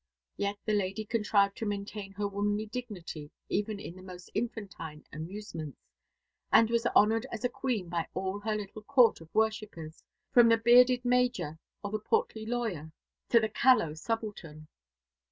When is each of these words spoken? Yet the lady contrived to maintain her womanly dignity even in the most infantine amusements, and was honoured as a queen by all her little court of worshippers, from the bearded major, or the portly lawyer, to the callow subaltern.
Yet 0.35 0.57
the 0.65 0.73
lady 0.73 1.05
contrived 1.05 1.55
to 1.57 1.65
maintain 1.67 2.13
her 2.13 2.27
womanly 2.27 2.65
dignity 2.65 3.29
even 3.49 3.79
in 3.79 3.95
the 3.95 4.01
most 4.01 4.31
infantine 4.33 5.03
amusements, 5.13 5.77
and 6.51 6.71
was 6.71 6.87
honoured 6.95 7.27
as 7.31 7.43
a 7.43 7.49
queen 7.49 7.87
by 7.87 8.07
all 8.15 8.39
her 8.39 8.55
little 8.55 8.81
court 8.81 9.21
of 9.21 9.29
worshippers, 9.31 10.03
from 10.31 10.49
the 10.49 10.57
bearded 10.57 11.05
major, 11.05 11.59
or 11.83 11.91
the 11.91 11.99
portly 11.99 12.47
lawyer, 12.47 12.91
to 13.29 13.39
the 13.39 13.47
callow 13.49 13.93
subaltern. 13.93 14.67